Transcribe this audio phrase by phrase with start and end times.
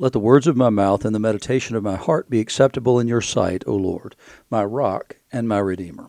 [0.00, 3.08] Let the words of my mouth and the meditation of my heart be acceptable in
[3.08, 4.14] your sight, O Lord,
[4.48, 6.08] my rock and my redeemer.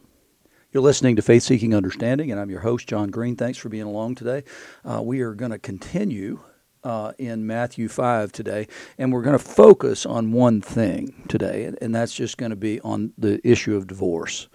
[0.72, 3.36] You're listening to Faith Seeking Understanding, and I'm your host, John Green.
[3.36, 4.44] Thanks for being along today.
[4.86, 6.40] Uh, we are going to continue
[6.84, 8.68] uh, in Matthew 5 today,
[9.00, 12.80] and we're going to focus on one thing today, and that's just going to be
[12.82, 14.50] on the issue of divorce.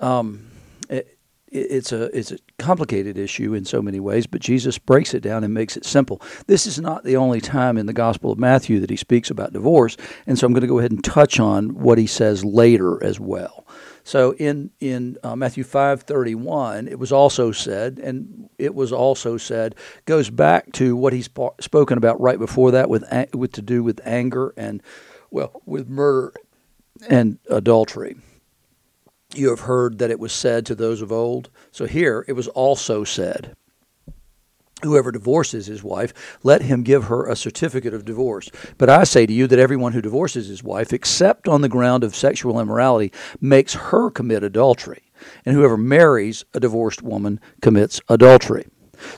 [0.00, 0.50] Um,
[0.90, 1.15] it,
[1.52, 5.44] it's a it's a complicated issue in so many ways, but Jesus breaks it down
[5.44, 6.20] and makes it simple.
[6.46, 9.52] This is not the only time in the Gospel of Matthew that he speaks about
[9.52, 9.96] divorce,
[10.26, 13.20] and so I'm going to go ahead and touch on what he says later as
[13.20, 13.64] well.
[14.02, 18.92] So in in uh, Matthew five thirty one, it was also said, and it was
[18.92, 23.04] also said goes back to what he's spoken about right before that with
[23.34, 24.82] with to do with anger and
[25.30, 26.32] well with murder
[27.08, 28.16] and adultery
[29.38, 31.50] you have heard that it was said to those of old.
[31.70, 33.54] So here it was also said.
[34.82, 36.12] Whoever divorces his wife,
[36.42, 38.50] let him give her a certificate of divorce.
[38.76, 42.04] But I say to you that everyone who divorces his wife, except on the ground
[42.04, 45.02] of sexual immorality, makes her commit adultery.
[45.46, 48.66] And whoever marries a divorced woman commits adultery.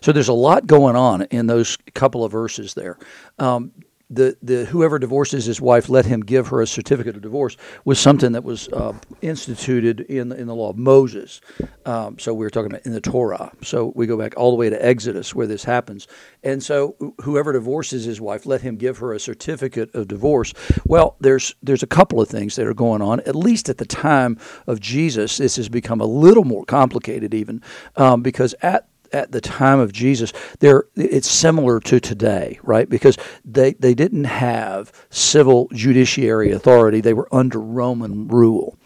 [0.00, 2.96] So there's a lot going on in those couple of verses there.
[3.38, 3.72] Um,
[4.10, 7.98] the, the whoever divorces his wife, let him give her a certificate of divorce was
[7.98, 11.40] something that was uh, instituted in in the law of Moses.
[11.84, 13.52] Um, so we are talking about in the Torah.
[13.62, 16.08] So we go back all the way to Exodus where this happens.
[16.42, 20.54] And so whoever divorces his wife, let him give her a certificate of divorce.
[20.86, 23.20] Well, there's there's a couple of things that are going on.
[23.20, 27.62] At least at the time of Jesus, this has become a little more complicated even
[27.96, 32.88] um, because at at the time of Jesus, there it's similar to today, right?
[32.88, 38.76] Because they, they didn't have civil judiciary authority; they were under Roman rule.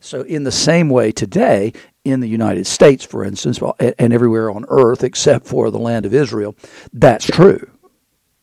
[0.00, 1.72] So, in the same way today,
[2.04, 6.14] in the United States, for instance, and everywhere on earth except for the land of
[6.14, 6.56] Israel,
[6.92, 7.70] that's true.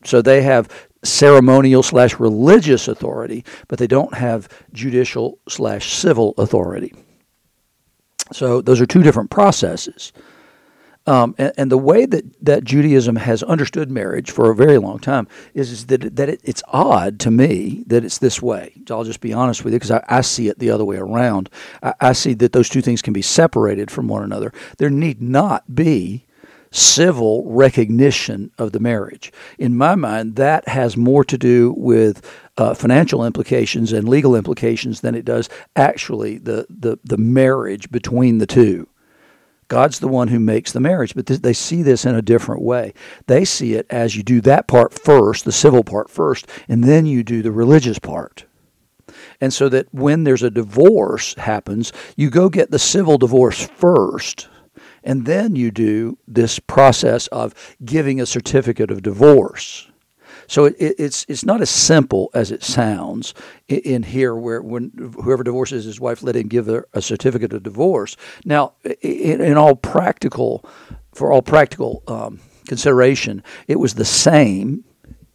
[0.04, 0.68] So they have
[1.02, 6.94] ceremonial slash religious authority, but they don't have judicial slash civil authority.
[8.32, 10.12] So those are two different processes.
[11.10, 15.00] Um, and, and, the way that, that Judaism has understood marriage for a very long
[15.00, 18.72] time is, is that, that it, it's odd to me that it's this way.
[18.88, 21.50] I'll just be honest with you because I, I, see it the other way around.
[21.82, 24.52] I, I see that those two things can be separated from one another.
[24.78, 26.26] There need not be
[26.70, 29.32] civil recognition of the marriage.
[29.58, 32.24] In my mind, that has more to do with
[32.56, 38.38] uh, financial implications and legal implications than it does actually the, the, the marriage between
[38.38, 38.86] the two.
[39.70, 42.60] God's the one who makes the marriage, but th- they see this in a different
[42.60, 42.92] way.
[43.28, 47.06] They see it as you do that part first, the civil part first, and then
[47.06, 48.46] you do the religious part.
[49.40, 54.48] And so that when there's a divorce happens, you go get the civil divorce first,
[55.04, 57.54] and then you do this process of
[57.84, 59.89] giving a certificate of divorce.
[60.50, 63.34] So it, it's it's not as simple as it sounds
[63.68, 64.90] in, in, here, where when
[65.22, 68.16] whoever divorces his wife, let him give her a certificate of divorce.
[68.44, 70.68] Now, in, in all practical,
[71.12, 74.82] for all practical um, consideration, it was the same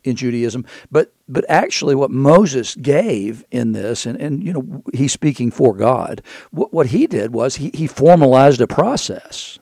[0.03, 5.13] in Judaism, but but actually, what Moses gave in this, and, and you know, he's
[5.13, 6.21] speaking for God.
[6.51, 9.59] What, what he did was he, he formalized a process.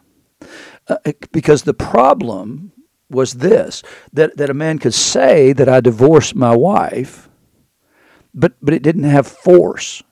[0.87, 0.97] Uh,
[1.31, 2.73] because the problem
[3.13, 7.29] was this that, that a man could say that I divorced my wife,
[8.33, 10.03] but, but it didn't have force.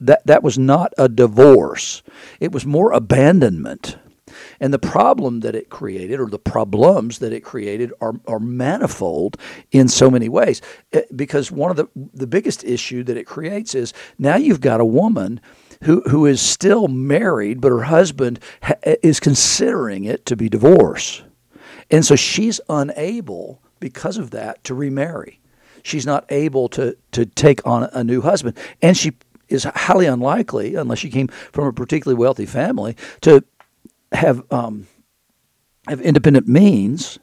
[0.00, 2.02] That, that was not a divorce,
[2.40, 3.96] it was more abandonment.
[4.60, 9.36] And the problem that it created, or the problems that it created, are, are manifold
[9.70, 10.60] in so many ways.
[10.92, 14.80] Eh, because one of the, the biggest issue that it creates is now you've got
[14.80, 15.40] a woman
[15.82, 21.22] who, who is still married, but her husband ha- is considering it to be divorce.
[21.90, 25.40] And so she's unable, because of that, to remarry.
[25.82, 28.56] She's not able to, to take on a new husband.
[28.80, 29.12] And she
[29.48, 33.44] is highly unlikely, unless she came from a particularly wealthy family, to
[34.12, 34.86] have, um,
[35.86, 37.18] have independent means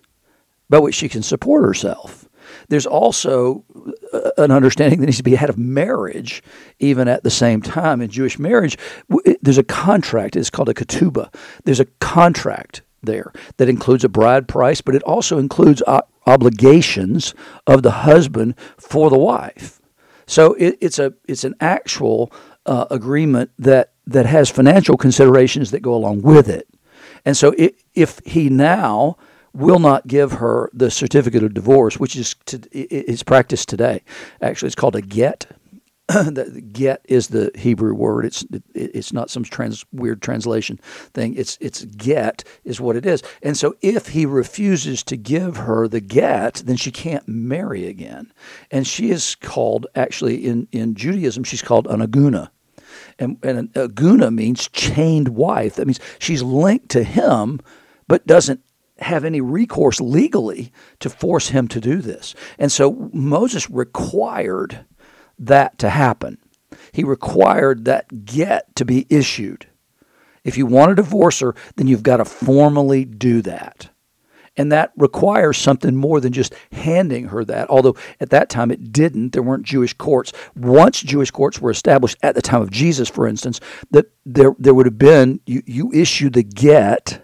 [0.69, 2.29] by which she can support herself.
[2.69, 3.63] There's also
[4.13, 6.43] uh, an understanding that needs to be ahead of marriage,
[6.79, 8.01] even at the same time.
[8.01, 8.77] In Jewish marriage,
[9.41, 10.35] there's a contract.
[10.35, 11.33] It's called a ketubah.
[11.63, 15.81] There's a contract there that includes a bride price, but it also includes
[16.25, 17.33] obligations
[17.67, 19.81] of the husband for the wife.
[20.27, 22.31] So it, it's a it's an actual
[22.65, 26.67] uh, agreement that that has financial considerations that go along with it.
[27.25, 29.17] And so it, if he now
[29.53, 34.01] will not give her the certificate of divorce, which is to, is practiced today.
[34.41, 35.47] Actually, it's called a get.
[36.31, 38.25] the get is the Hebrew word.
[38.25, 40.77] It's it, it's not some trans, weird translation
[41.13, 41.35] thing.
[41.35, 43.23] It's it's get is what it is.
[43.41, 48.31] And so if he refuses to give her the get, then she can't marry again.
[48.71, 52.49] And she is called actually in in Judaism she's called an aguna.
[53.17, 55.75] And, and an aguna means chained wife.
[55.75, 57.61] That means she's linked to him,
[58.07, 58.61] but doesn't
[58.99, 62.35] have any recourse legally to force him to do this.
[62.59, 64.85] And so Moses required
[65.41, 66.37] that to happen.
[66.91, 69.67] He required that get to be issued.
[70.43, 73.89] If you want to divorce her, then you've got to formally do that.
[74.57, 78.91] And that requires something more than just handing her that, although at that time it
[78.91, 79.31] didn't.
[79.31, 80.33] There weren't Jewish courts.
[80.55, 83.61] Once Jewish courts were established, at the time of Jesus, for instance,
[83.91, 87.21] that there, there would have been, you, you issue the get,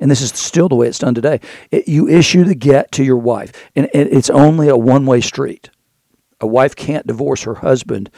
[0.00, 1.40] and this is still the way it's done today.
[1.70, 5.20] It, you issue the get to your wife, and, and it's only a one way
[5.20, 5.68] street.
[6.42, 8.10] A wife can't divorce her husband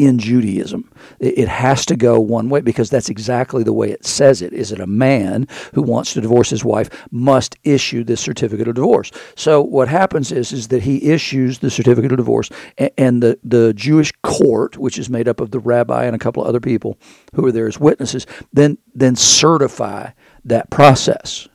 [0.00, 0.90] in Judaism.
[1.18, 4.54] It has to go one way because that's exactly the way it says it.
[4.54, 8.76] Is it a man who wants to divorce his wife must issue this certificate of
[8.76, 9.10] divorce?
[9.36, 12.48] So what happens is is that he issues the certificate of divorce,
[12.96, 16.42] and the the Jewish court, which is made up of the rabbi and a couple
[16.42, 16.96] of other people
[17.34, 20.10] who are there as witnesses, then then certify
[20.44, 21.46] that process.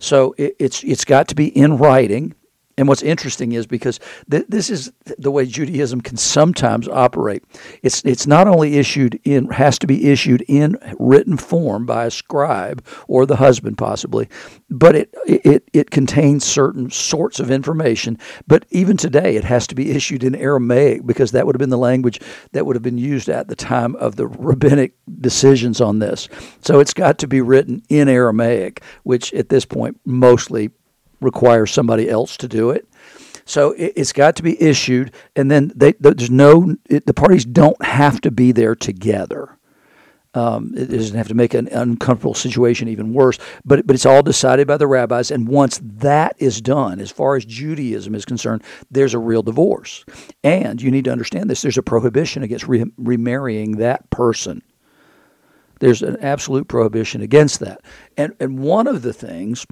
[0.00, 2.34] So it, it's it's got to be in writing.
[2.78, 4.00] And what's interesting is because
[4.30, 7.44] th- this is the way Judaism can sometimes operate.
[7.82, 12.10] It's it's not only issued in has to be issued in written form by a
[12.10, 14.28] scribe or the husband possibly,
[14.70, 18.18] but it it it contains certain sorts of information.
[18.46, 21.70] But even today, it has to be issued in Aramaic because that would have been
[21.70, 22.20] the language
[22.52, 26.28] that would have been used at the time of the rabbinic decisions on this.
[26.62, 30.70] So it's got to be written in Aramaic, which at this point mostly
[31.20, 32.88] require somebody else to do it.
[33.44, 37.44] So it, has got to be issued, and then they, there's no it, the parties
[37.44, 39.58] don't have to be there together.
[40.32, 44.22] Um, it doesn't have to make an uncomfortable situation even worse, but but it's all
[44.22, 45.32] decided by the rabbis.
[45.32, 48.62] And once that is done, as far as Judaism is concerned,
[48.92, 50.04] there's a real divorce.
[50.44, 54.62] And you need to understand this: there's a prohibition against re- remarrying that person.
[55.80, 57.80] There's an absolute prohibition against that.
[58.16, 59.66] And and one of the things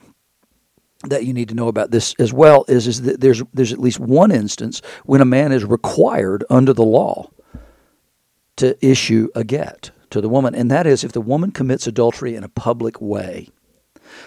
[1.04, 3.78] that you need to know about this as well is, is that there's there's at
[3.78, 7.30] least one instance when a man is required under the law
[8.56, 12.34] to issue a get to the woman, and that is if the woman commits adultery
[12.34, 13.48] in a public way,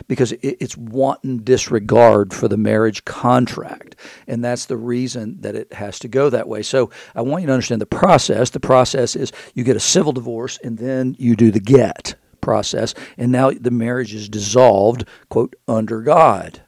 [0.07, 3.95] because it's wanton disregard for the marriage contract,
[4.27, 6.61] and that's the reason that it has to go that way.
[6.61, 8.51] So I want you to understand the process.
[8.51, 12.93] The process is you get a civil divorce, and then you do the get process,
[13.17, 16.61] and now the marriage is dissolved, quote, under God.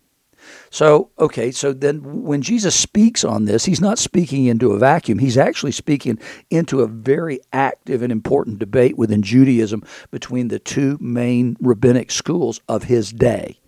[0.70, 5.20] So, okay, so then when Jesus speaks on this, he's not speaking into a vacuum.
[5.20, 10.98] He's actually speaking into a very active and important debate within Judaism between the two
[11.00, 13.60] main rabbinic schools of his day.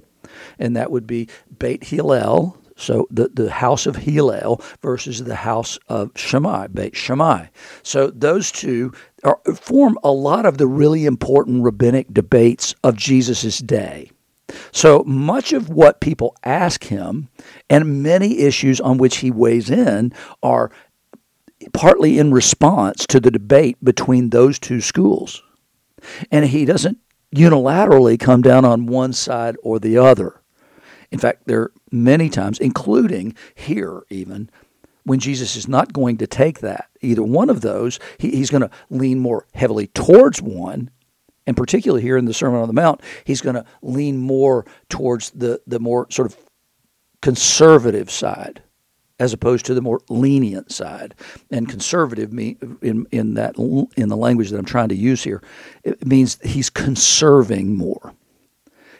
[0.57, 1.29] And that would be
[1.59, 7.47] Beit Hillel, so the, the house of Hillel versus the house of Shammai, Beit Shammai.
[7.83, 8.93] So those two
[9.23, 14.11] are, form a lot of the really important rabbinic debates of Jesus' day.
[14.71, 17.29] So much of what people ask him
[17.69, 20.13] and many issues on which he weighs in
[20.43, 20.71] are
[21.73, 25.41] partly in response to the debate between those two schools.
[26.29, 26.99] And he doesn't
[27.33, 30.41] unilaterally come down on one side or the other.
[31.15, 34.49] In fact, there are many times, including here even,
[35.05, 38.63] when Jesus is not going to take that, either one of those, he, he's going
[38.63, 40.89] to lean more heavily towards one,
[41.47, 45.29] and particularly here in the Sermon on the Mount, he's going to lean more towards
[45.29, 46.37] the, the more sort of
[47.21, 48.61] conservative side
[49.17, 51.15] as opposed to the more lenient side.
[51.49, 53.55] And conservative in in that
[53.95, 55.41] in the language that I'm trying to use here,
[55.85, 58.13] it means he's conserving more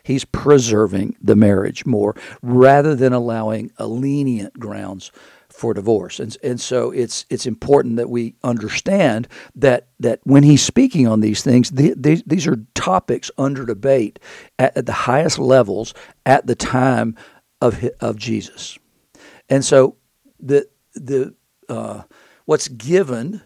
[0.06, 5.12] he's preserving the marriage more rather than allowing a lenient grounds
[5.50, 6.20] for divorce.
[6.20, 11.22] And, and so it's it's important that we understand that that when he's speaking on
[11.22, 14.20] these things, the, the, these are topics under debate
[14.60, 15.94] at, at, the highest levels
[16.26, 17.16] at the time
[17.62, 18.78] of of Jesus.
[19.50, 19.96] And so
[20.40, 21.34] the the
[21.70, 22.04] uh,
[22.46, 23.42] what's given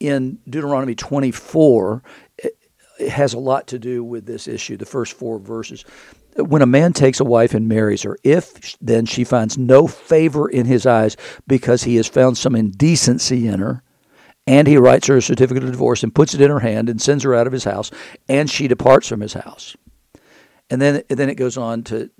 [0.00, 2.31] in Deuteronomy 24 it
[3.08, 5.84] has a lot to do with this issue, the first four verses.
[6.36, 10.48] When a man takes a wife and marries her, if then she finds no favor
[10.48, 11.16] in his eyes
[11.46, 13.82] because he has found some indecency in her,
[14.46, 17.00] and he writes her a certificate of divorce and puts it in her hand and
[17.00, 17.90] sends her out of his house,
[18.28, 19.76] and she departs from his house.
[20.70, 22.10] And then, and then it goes on to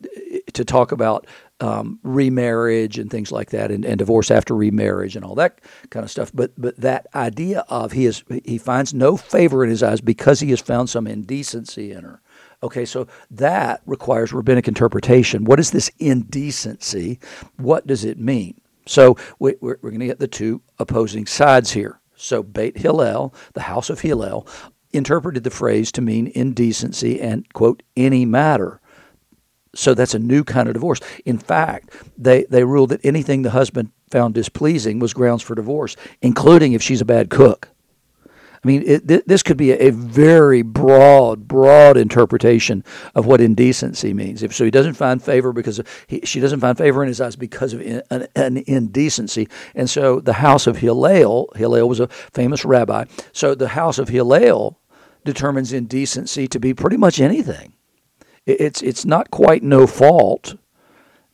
[0.54, 1.26] to talk about
[1.60, 6.04] um, remarriage and things like that, and, and divorce after remarriage and all that kind
[6.04, 6.30] of stuff.
[6.34, 10.40] But but that idea of he is he finds no favor in his eyes because
[10.40, 12.20] he has found some indecency in her.
[12.62, 15.44] Okay, so that requires rabbinic interpretation.
[15.44, 17.18] What is this indecency?
[17.56, 18.60] What does it mean?
[18.86, 22.00] So we, are going to get the two opposing sides here.
[22.14, 24.46] So Beit Hillel, the house of Hillel,
[24.92, 28.80] interpreted the phrase to mean indecency and, quote, any matter.
[29.74, 31.00] So that's a new kind of divorce.
[31.24, 35.96] In fact, they, they ruled that anything the husband found displeasing was grounds for divorce,
[36.20, 37.68] including if she's a bad cook.
[38.64, 44.14] I mean, it, th- this could be a, very broad, broad interpretation of what indecency
[44.14, 44.44] means.
[44.44, 47.34] If so, he doesn't find favor because he, she doesn't find favor in his eyes
[47.34, 49.48] because of in, an, an, indecency.
[49.74, 53.06] And so, the house of Hillel, Hillel was a famous rabbi.
[53.32, 54.78] So, the house of Hillel
[55.24, 57.72] determines indecency to be pretty much anything.
[58.46, 60.56] It, it's it's not quite no fault,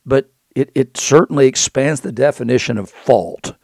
[0.05, 3.55] but it, it certainly expands the definition of fault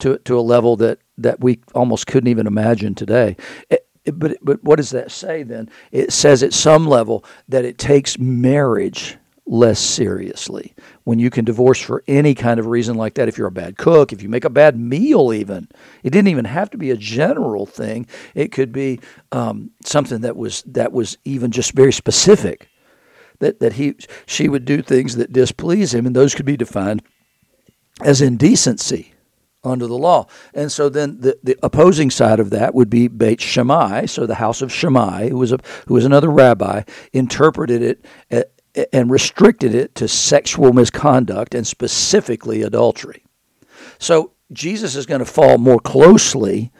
[0.00, 3.36] to to a level that that we almost couldn't even imagine today.
[3.70, 5.68] It, it, but but what does that say then?
[5.92, 9.16] It says at some level that it takes marriage
[9.48, 10.74] less seriously.
[11.04, 13.78] When you can divorce for any kind of reason like that if you're a bad
[13.78, 15.68] cook if you make a bad meal even
[16.02, 18.06] it didn't even have to be a general thing.
[18.34, 19.00] It could be
[19.32, 22.68] um, something that was that was even just very specific
[23.38, 27.02] that that he she would do things that displease him and those could be defined
[28.04, 29.14] as indecency
[29.64, 30.26] under the law.
[30.54, 34.36] And so then the, the opposing side of that would be Beit Shammai, so the
[34.36, 38.42] house of Shammai, who was, a, who was another rabbi, interpreted it uh,
[38.92, 43.24] and restricted it to sexual misconduct and specifically adultery.
[43.98, 46.72] So Jesus is going to fall more closely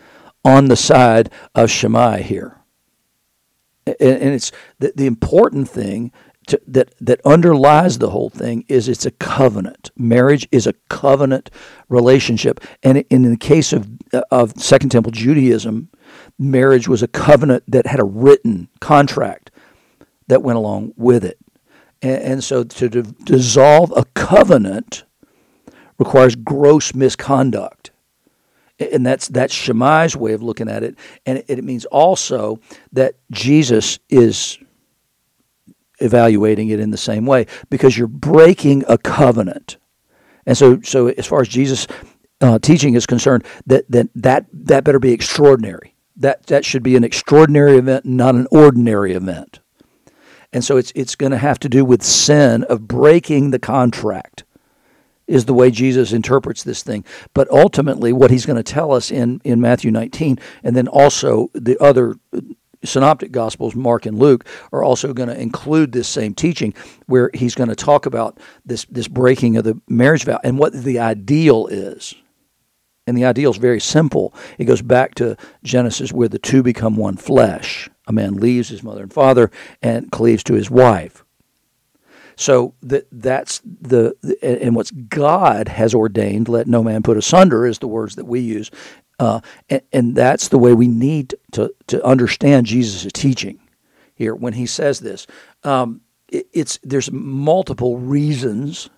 [0.45, 2.57] on the side of Shammai here.
[3.87, 6.13] And it's the, the important thing
[6.49, 9.91] to, that that underlies the whole thing is it's a covenant.
[9.97, 11.51] Marriage is a covenant
[11.89, 13.89] relationship, and in the case of
[14.31, 15.91] of Second Temple Judaism,
[16.39, 19.51] marriage was a covenant that had a written contract
[20.29, 21.39] that went along with it,
[22.03, 25.05] and, and so to dissolve a covenant
[25.99, 27.91] requires gross misconduct
[28.79, 32.61] and that's that's Shammai's way of looking at it, and it, it, means also
[32.93, 34.59] that Jesus is
[36.01, 39.79] evaluating it in the same way because you're breaking a covenant.
[40.47, 41.87] And so, so as far as Jesus'
[42.41, 45.95] uh, teaching is concerned, that, that that that better be extraordinary.
[46.17, 49.61] That that should be an extraordinary event, not an ordinary event.
[50.53, 54.45] And so it's it's going to have to do with sin of breaking the contract
[55.29, 57.05] is the way Jesus interprets this thing.
[57.35, 61.51] But ultimately, what he's going to tell us in, in Matthew 19, and then also
[61.53, 62.41] the other uh,
[62.85, 66.73] synoptic gospels mark and luke are also going to include this same teaching
[67.07, 70.73] where he's going to talk about this this breaking of the marriage vow and what
[70.73, 72.15] the ideal is
[73.09, 74.35] and the ideal is very simple.
[74.59, 77.89] It goes back to genesis where the two become one flesh.
[78.07, 79.51] A man leaves his mother and father
[79.83, 81.25] and cleaves to his wife.
[82.37, 87.81] So that that's the and what's God has ordained, let no man put asunder, is
[87.81, 88.71] the words that we use.
[89.19, 93.59] Uh, and, and, that's the way we need to, to understand Jesus' teaching
[94.15, 95.27] here when he says this.
[95.65, 98.89] Um, it, it's there's multiple reasons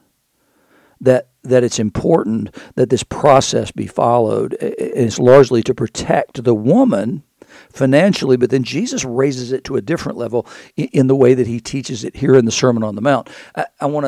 [1.00, 4.56] that that it's important that this process be followed.
[4.60, 7.22] It's largely to protect the woman
[7.70, 11.60] financially, but then Jesus raises it to a different level in, the way that he
[11.60, 13.28] teaches it here in the Sermon on the Mount.
[13.56, 14.06] I, I want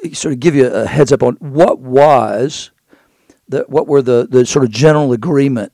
[0.00, 2.70] to sort of give you a heads up on what was
[3.48, 5.72] the, what were the, the sort of general agreement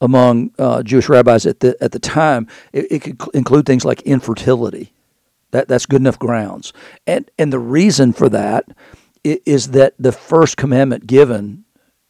[0.00, 2.48] among uh, Jewish rabbis at the at the time?
[2.72, 4.92] It, it could include things like infertility.
[5.52, 6.72] That that's good enough grounds,
[7.06, 8.64] and and the reason for that
[9.24, 11.64] is that the first commandment given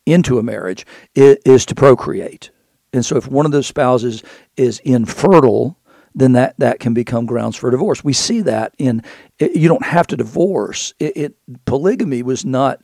[0.07, 2.51] into a marriage is, to procreate,
[2.93, 4.23] and so if one of the spouses
[4.57, 5.79] is infertile,
[6.15, 8.05] then that, that can become grounds for divorce.
[8.05, 9.03] We see that in
[9.39, 10.93] you don't have to divorce.
[10.99, 12.83] It, it polygamy was not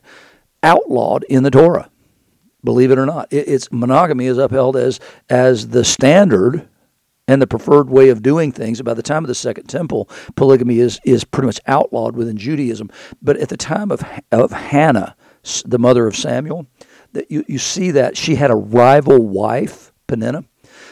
[0.63, 1.89] outlawed in the Torah.
[2.63, 6.67] Believe it or not, it, it's monogamy is upheld as as the standard
[7.29, 8.81] and the preferred way of doing things.
[8.81, 12.89] By the time of the Second Temple, polygamy is is pretty much outlawed within Judaism.
[13.21, 15.15] But at the time of of Hannah,
[15.63, 16.65] the mother of Samuel,
[17.13, 20.43] that you, you see that she had a rival wife, Peninnah.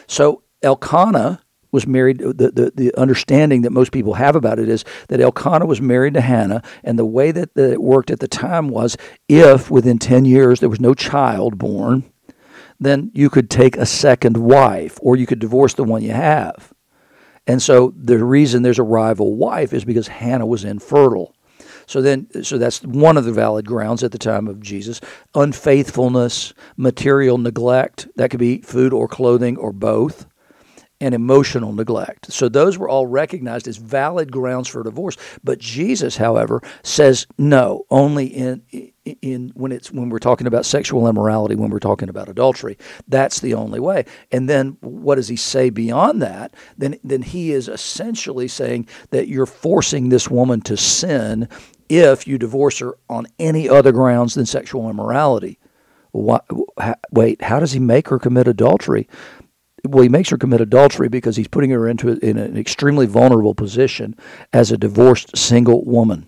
[0.05, 1.41] So Elkanah
[1.71, 2.19] was married.
[2.19, 6.13] The, the, the understanding that most people have about it is that Elkanah was married
[6.13, 8.95] to Hannah, and the way that, that it worked at the time was
[9.27, 12.03] if within 10 years there was no child born,
[12.79, 16.73] then you could take a second wife or you could divorce the one you have.
[17.45, 21.33] And so the reason there's a rival wife is because Hannah was infertile.
[21.85, 24.99] So then, so that's one of the valid grounds at the time of Jesus.
[25.33, 30.27] Unfaithfulness, material neglect, that could be food or clothing or both
[30.99, 32.31] and emotional neglect.
[32.31, 35.17] So those were all recognized as valid grounds for divorce.
[35.43, 38.63] But Jesus, however, says no, only in
[39.21, 42.77] in when it's when we're talking about sexual immorality, when we're talking about adultery.
[43.07, 44.05] That's the only way.
[44.31, 46.53] And then what does he say beyond that?
[46.77, 51.47] Then then he is essentially saying that you're forcing this woman to sin
[51.89, 55.57] if you divorce her on any other grounds than sexual immorality.
[56.13, 59.07] wait, how does he make her commit adultery?
[59.87, 63.55] Well, he makes her commit adultery because he's putting her into in an extremely vulnerable
[63.55, 64.15] position
[64.53, 66.27] as a divorced single woman.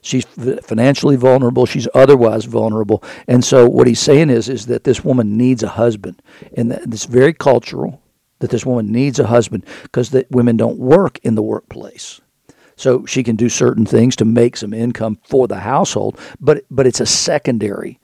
[0.00, 1.64] She's financially vulnerable.
[1.64, 5.68] She's otherwise vulnerable, and so what he's saying is is that this woman needs a
[5.68, 6.20] husband,
[6.56, 8.02] and it's very cultural
[8.40, 12.20] that this woman needs a husband because that women don't work in the workplace.
[12.76, 16.86] So she can do certain things to make some income for the household, but but
[16.86, 18.00] it's a secondary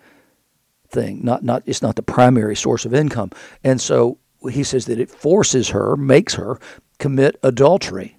[0.89, 3.31] thing, not not it's not the primary source of income.
[3.65, 4.19] And so
[4.49, 6.59] he says that it forces her, makes her
[6.99, 8.19] commit adultery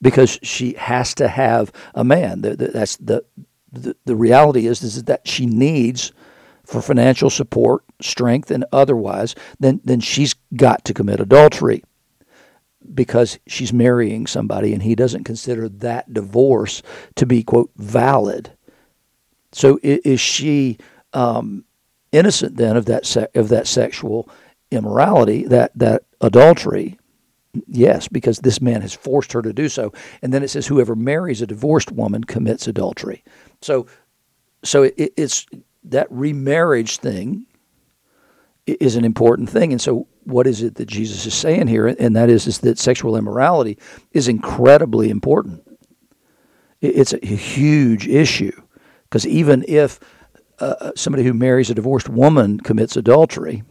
[0.00, 2.40] because she has to have a man.
[2.40, 3.24] That's the
[3.72, 6.12] the, reality is is that she needs
[6.64, 9.34] for financial support, strength, and otherwise.
[9.60, 11.82] Then then she's got to commit adultery
[12.94, 16.82] because she's marrying somebody, and he doesn't consider that divorce
[17.16, 18.52] to be quote valid.
[19.52, 20.78] So is she
[21.12, 21.64] um,
[22.10, 24.28] innocent then of that se- of that sexual
[24.72, 26.98] immorality, that, that adultery,
[27.66, 29.92] yes, because this man has forced her to do so.
[30.22, 33.24] And then it says, whoever marries a divorced woman commits adultery.
[33.60, 33.86] So,
[34.64, 35.46] so it, it's
[35.84, 37.46] that remarriage thing
[38.66, 39.72] is an important thing.
[39.72, 41.88] And so, what is it that Jesus is saying here?
[41.88, 43.76] And that is, is that sexual immorality
[44.12, 45.66] is incredibly important.
[46.80, 48.52] It's a huge issue
[49.04, 49.98] because even if
[50.58, 53.64] uh, somebody who marries a divorced woman commits adultery,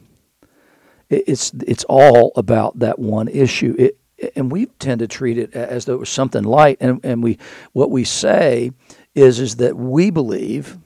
[1.12, 3.76] it's it's all about that one issue.
[3.78, 3.98] It,
[4.36, 6.78] and we tend to treat it as though it was something light.
[6.80, 7.38] And, and we
[7.74, 8.72] what we say
[9.16, 10.78] is is that we believe,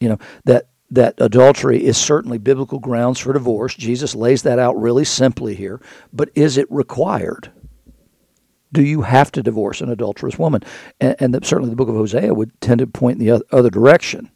[0.00, 3.74] you know, that that adultery is certainly biblical grounds for divorce.
[3.74, 5.80] Jesus lays that out really simply here.
[6.12, 7.50] But is it required?
[8.72, 10.62] Do you have to divorce an adulterous woman?
[11.00, 13.70] And, and the, certainly the book of Hosea would tend to point in the other
[13.70, 14.30] direction.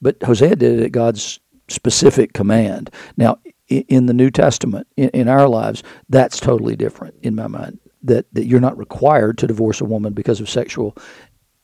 [0.00, 2.90] But Hosea did it at God's specific command.
[3.16, 7.78] Now, in the New Testament, in, in our lives, that's totally different in my mind.
[8.02, 10.96] That, that you're not required to divorce a woman because of sexual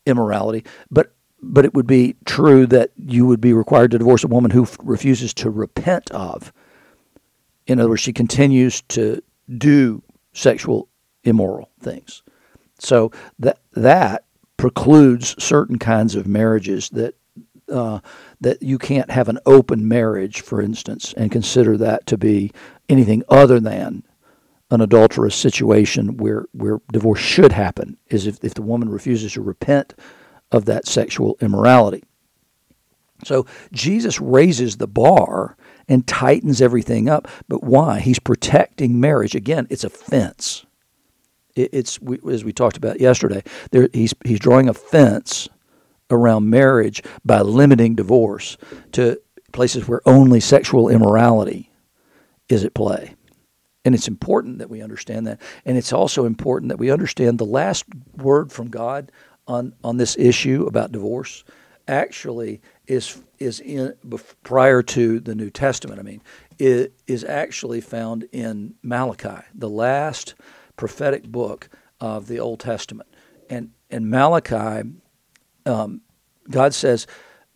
[0.05, 1.15] immorality, but
[1.47, 4.63] but it would be true that you would be required to divorce a woman who
[4.63, 6.55] f- refuses to repent of.
[7.67, 9.23] In other words, she continues to
[9.59, 10.89] do sexual
[11.23, 12.23] immoral things.
[12.79, 14.25] So that that
[14.57, 17.15] precludes certain kinds of marriages that
[17.71, 18.01] uh,
[18.41, 22.53] that you can't have an open marriage, for instance, and consider that to be
[22.89, 24.03] anything other than
[24.71, 29.41] an adulterous situation where, where divorce should happen, is if, if the woman refuses to
[29.41, 29.95] repent
[30.51, 32.03] of that sexual immorality.
[33.25, 35.57] So Jesus raises the bar
[35.89, 37.29] and tightens everything up.
[37.49, 38.01] But why?
[38.01, 39.35] He's protecting marriage.
[39.35, 40.67] Again, it's a fence.
[41.55, 41.99] it's
[42.29, 43.43] as we talked about yesterday.
[43.71, 45.49] There, he's he's drawing a fence
[46.15, 48.57] around marriage by limiting divorce
[48.93, 49.21] to
[49.53, 51.71] places where only sexual immorality
[52.49, 53.15] is at play.
[53.85, 55.41] And it's important that we understand that.
[55.65, 57.85] And it's also important that we understand the last
[58.17, 59.13] word from God
[59.47, 61.45] on, on this issue about divorce
[61.87, 63.95] actually is is in
[64.43, 66.01] prior to the New Testament.
[66.01, 66.23] I mean,
[66.59, 70.35] it is actually found in Malachi, the last
[70.77, 71.69] prophetic book
[72.01, 73.09] of the Old Testament.
[73.51, 74.89] And and Malachi
[75.67, 76.01] um,
[76.51, 77.07] God says,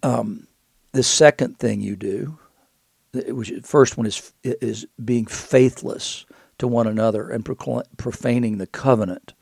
[0.03, 0.46] um,
[0.92, 2.38] the second thing you do,
[3.12, 6.27] which first one is is being faithless
[6.59, 9.35] to one another and profaning the covenant,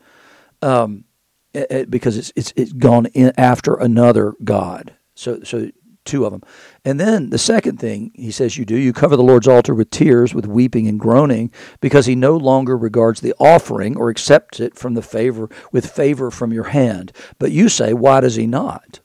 [0.61, 1.05] um,
[1.53, 4.95] it, it, because it's it's it's gone in after another god.
[5.15, 5.69] So so
[6.05, 6.41] two of them,
[6.85, 9.89] and then the second thing he says you do, you cover the Lord's altar with
[9.89, 14.75] tears, with weeping and groaning, because he no longer regards the offering or accepts it
[14.75, 17.11] from the favor with favor from your hand.
[17.39, 18.99] But you say, why does he not?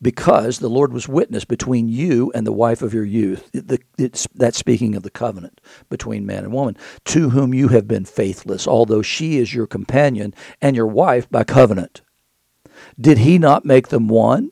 [0.00, 3.50] Because the Lord was witness between you and the wife of your youth.
[3.98, 8.04] It's, that's speaking of the covenant between man and woman, to whom you have been
[8.04, 12.02] faithless, although she is your companion and your wife by covenant.
[13.00, 14.50] Did he not make them one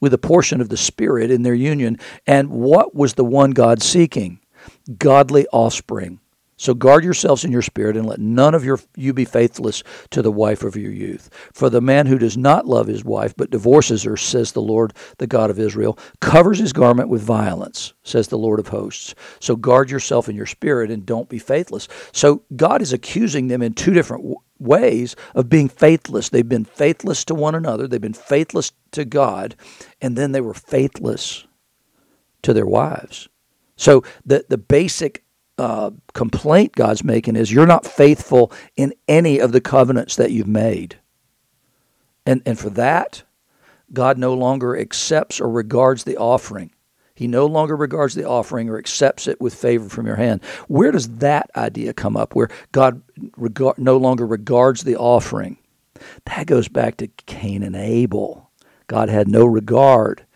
[0.00, 1.98] with a portion of the Spirit in their union?
[2.26, 4.40] And what was the one God seeking?
[4.98, 6.20] Godly offspring
[6.56, 10.22] So guard yourselves in your spirit, and let none of your, you be faithless to
[10.22, 11.28] the wife of your youth.
[11.52, 14.92] For the man who does not love his wife, but divorces her, says the Lord,
[15.18, 19.14] the God of Israel, covers his garment with violence, says the Lord of hosts.
[19.40, 21.88] So guard yourself in your spirit, and don't be faithless.
[22.12, 26.28] So God is accusing them in two different ways of being faithless.
[26.28, 29.56] They've been faithless to one another, they've been faithless to God,
[30.00, 31.46] and then they were faithless
[32.42, 33.28] to their wives.
[33.76, 35.24] So the, the basic
[35.58, 40.48] uh, complaint God's making is you're not faithful in any of the covenants that you've
[40.48, 40.98] made.
[42.26, 43.22] And, and for that,
[43.92, 46.72] God no longer accepts or regards the offering.
[47.14, 50.42] He no longer regards the offering or accepts it with favor from your hand.
[50.66, 53.02] Where does that idea come up, where God
[53.36, 55.58] regard, no longer regards the offering?
[56.24, 58.50] That goes back to Cain and Abel.
[58.88, 60.26] God had no regard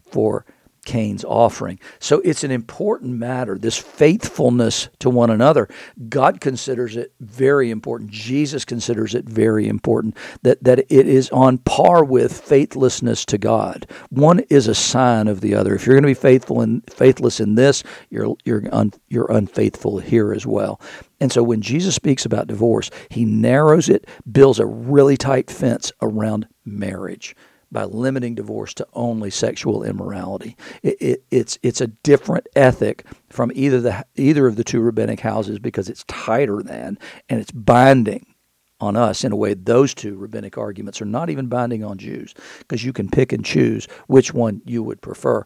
[0.00, 0.44] for
[0.86, 1.78] Cain's offering.
[1.98, 5.68] So it's an important matter, this faithfulness to one another.
[6.08, 8.10] God considers it very important.
[8.10, 13.86] Jesus considers it very important that, that it is on par with faithlessness to God.
[14.08, 15.74] One is a sign of the other.
[15.74, 19.98] If you're going to be faithful and faithless in this, you're you're un, you're unfaithful
[19.98, 20.80] here as well.
[21.20, 25.90] And so when Jesus speaks about divorce, he narrows it, builds a really tight fence
[26.00, 27.34] around marriage
[27.72, 30.56] by limiting divorce to only sexual immorality.
[30.82, 35.20] It, it, it's it's a different ethic from either the either of the two rabbinic
[35.20, 36.98] houses because it's tighter than
[37.28, 38.34] and it's binding
[38.80, 42.34] on us in a way those two rabbinic arguments are not even binding on Jews
[42.58, 45.44] because you can pick and choose which one you would prefer.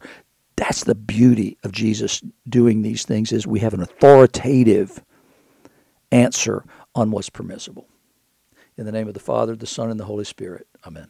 [0.57, 5.03] That's the beauty of Jesus doing these things is we have an authoritative
[6.13, 7.87] answer on what's permissible.
[8.77, 10.67] In the name of the Father, the Son, and the Holy Spirit.
[10.87, 11.09] Amen.